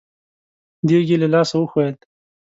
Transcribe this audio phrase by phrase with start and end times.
[0.87, 1.97] دېګ يې له لاسه وښوېد.